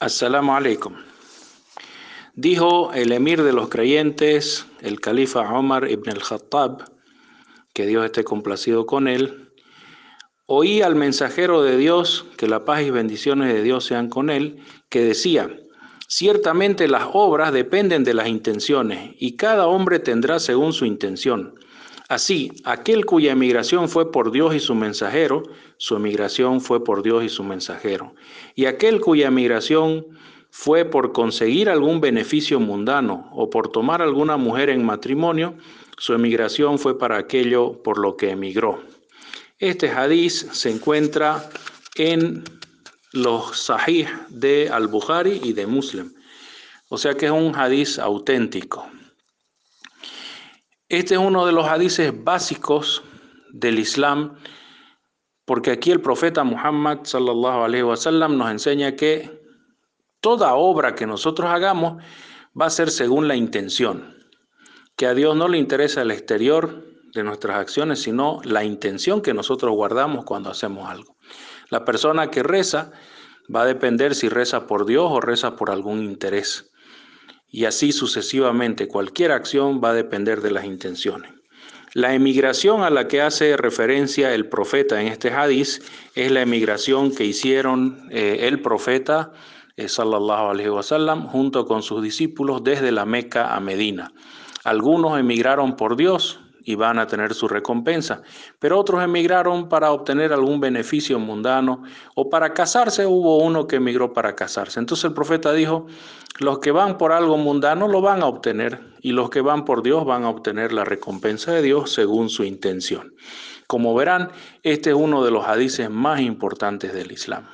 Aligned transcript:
Assalamu 0.00 0.52
alaikum. 0.52 0.94
Dijo 2.36 2.92
el 2.92 3.10
emir 3.10 3.42
de 3.42 3.52
los 3.52 3.68
creyentes, 3.68 4.64
el 4.80 5.00
califa 5.00 5.40
Omar 5.40 5.90
ibn 5.90 6.08
al-Khattab, 6.10 6.84
que 7.72 7.84
Dios 7.84 8.04
esté 8.04 8.22
complacido 8.22 8.86
con 8.86 9.08
él, 9.08 9.50
oí 10.46 10.82
al 10.82 10.94
mensajero 10.94 11.64
de 11.64 11.76
Dios, 11.76 12.26
que 12.36 12.46
la 12.46 12.64
paz 12.64 12.82
y 12.82 12.90
bendiciones 12.90 13.52
de 13.52 13.60
Dios 13.64 13.86
sean 13.86 14.08
con 14.08 14.30
él, 14.30 14.62
que 14.88 15.02
decía, 15.02 15.50
ciertamente 16.06 16.86
las 16.86 17.08
obras 17.12 17.52
dependen 17.52 18.04
de 18.04 18.14
las 18.14 18.28
intenciones 18.28 19.16
y 19.18 19.36
cada 19.36 19.66
hombre 19.66 19.98
tendrá 19.98 20.38
según 20.38 20.72
su 20.72 20.84
intención. 20.84 21.56
Así, 22.08 22.52
aquel 22.64 23.04
cuya 23.04 23.32
emigración 23.32 23.90
fue 23.90 24.10
por 24.10 24.32
Dios 24.32 24.54
y 24.54 24.60
su 24.60 24.74
mensajero, 24.74 25.42
su 25.76 25.94
emigración 25.94 26.62
fue 26.62 26.82
por 26.82 27.02
Dios 27.02 27.22
y 27.22 27.28
su 27.28 27.44
mensajero. 27.44 28.14
Y 28.54 28.64
aquel 28.64 29.00
cuya 29.00 29.28
emigración 29.28 30.06
fue 30.50 30.86
por 30.86 31.12
conseguir 31.12 31.68
algún 31.68 32.00
beneficio 32.00 32.58
mundano 32.60 33.28
o 33.32 33.50
por 33.50 33.70
tomar 33.70 34.00
alguna 34.00 34.38
mujer 34.38 34.70
en 34.70 34.86
matrimonio, 34.86 35.54
su 35.98 36.14
emigración 36.14 36.78
fue 36.78 36.98
para 36.98 37.18
aquello 37.18 37.82
por 37.82 37.98
lo 37.98 38.16
que 38.16 38.30
emigró. 38.30 38.82
Este 39.58 39.90
hadiz 39.90 40.46
se 40.52 40.70
encuentra 40.70 41.50
en 41.96 42.42
los 43.12 43.64
sahih 43.64 44.06
de 44.30 44.70
Al-Bukhari 44.70 45.40
y 45.44 45.52
de 45.52 45.66
Muslim. 45.66 46.14
O 46.88 46.96
sea 46.96 47.14
que 47.14 47.26
es 47.26 47.32
un 47.32 47.54
hadiz 47.54 47.98
auténtico. 47.98 48.88
Este 50.90 51.16
es 51.16 51.20
uno 51.20 51.44
de 51.44 51.52
los 51.52 51.66
hadices 51.66 52.12
básicos 52.24 53.02
del 53.50 53.78
Islam, 53.78 54.38
porque 55.44 55.70
aquí 55.70 55.90
el 55.90 56.00
profeta 56.00 56.44
Muhammad 56.44 57.00
sallallahu 57.02 58.30
nos 58.30 58.50
enseña 58.50 58.96
que 58.96 59.38
toda 60.22 60.54
obra 60.54 60.94
que 60.94 61.06
nosotros 61.06 61.50
hagamos 61.50 62.02
va 62.58 62.64
a 62.64 62.70
ser 62.70 62.90
según 62.90 63.28
la 63.28 63.36
intención, 63.36 64.16
que 64.96 65.04
a 65.04 65.12
Dios 65.12 65.36
no 65.36 65.48
le 65.48 65.58
interesa 65.58 66.00
el 66.00 66.10
exterior 66.10 66.86
de 67.12 67.22
nuestras 67.22 67.58
acciones, 67.58 68.00
sino 68.00 68.40
la 68.44 68.64
intención 68.64 69.20
que 69.20 69.34
nosotros 69.34 69.72
guardamos 69.72 70.24
cuando 70.24 70.48
hacemos 70.48 70.88
algo. 70.88 71.16
La 71.68 71.84
persona 71.84 72.30
que 72.30 72.42
reza 72.42 72.92
va 73.54 73.60
a 73.60 73.66
depender 73.66 74.14
si 74.14 74.30
reza 74.30 74.66
por 74.66 74.86
Dios 74.86 75.06
o 75.10 75.20
reza 75.20 75.54
por 75.54 75.70
algún 75.70 76.02
interés 76.02 76.70
y 77.50 77.64
así 77.64 77.92
sucesivamente. 77.92 78.88
Cualquier 78.88 79.32
acción 79.32 79.80
va 79.82 79.90
a 79.90 79.94
depender 79.94 80.40
de 80.40 80.50
las 80.50 80.64
intenciones. 80.64 81.30
La 81.94 82.14
emigración 82.14 82.82
a 82.82 82.90
la 82.90 83.08
que 83.08 83.22
hace 83.22 83.56
referencia 83.56 84.34
el 84.34 84.46
profeta 84.46 85.00
en 85.00 85.08
este 85.08 85.30
hadiz 85.30 85.80
es 86.14 86.30
la 86.30 86.42
emigración 86.42 87.14
que 87.14 87.24
hicieron 87.24 88.08
eh, 88.10 88.40
el 88.42 88.60
profeta 88.60 89.32
eh, 89.76 89.88
sallallahu 89.88 90.50
alaihi 90.50 90.68
wasallam 90.68 91.28
junto 91.28 91.64
con 91.64 91.82
sus 91.82 92.02
discípulos 92.02 92.62
desde 92.62 92.92
la 92.92 93.06
Meca 93.06 93.54
a 93.54 93.60
Medina. 93.60 94.12
Algunos 94.64 95.18
emigraron 95.18 95.76
por 95.76 95.96
Dios, 95.96 96.40
y 96.68 96.74
van 96.74 96.98
a 96.98 97.06
tener 97.06 97.32
su 97.32 97.48
recompensa. 97.48 98.20
Pero 98.58 98.78
otros 98.78 99.02
emigraron 99.02 99.70
para 99.70 99.90
obtener 99.90 100.34
algún 100.34 100.60
beneficio 100.60 101.18
mundano 101.18 101.82
o 102.14 102.28
para 102.28 102.52
casarse. 102.52 103.06
Hubo 103.06 103.38
uno 103.38 103.66
que 103.66 103.76
emigró 103.76 104.12
para 104.12 104.36
casarse. 104.36 104.78
Entonces 104.78 105.06
el 105.06 105.14
profeta 105.14 105.54
dijo, 105.54 105.86
los 106.40 106.58
que 106.58 106.70
van 106.70 106.98
por 106.98 107.12
algo 107.12 107.38
mundano 107.38 107.88
lo 107.88 108.02
van 108.02 108.20
a 108.20 108.26
obtener 108.26 108.80
y 109.00 109.12
los 109.12 109.30
que 109.30 109.40
van 109.40 109.64
por 109.64 109.82
Dios 109.82 110.04
van 110.04 110.24
a 110.24 110.28
obtener 110.28 110.74
la 110.74 110.84
recompensa 110.84 111.52
de 111.52 111.62
Dios 111.62 111.90
según 111.90 112.28
su 112.28 112.44
intención. 112.44 113.14
Como 113.66 113.94
verán, 113.94 114.30
este 114.62 114.90
es 114.90 114.96
uno 114.96 115.24
de 115.24 115.30
los 115.30 115.46
hadices 115.46 115.88
más 115.88 116.20
importantes 116.20 116.92
del 116.92 117.12
Islam. 117.12 117.46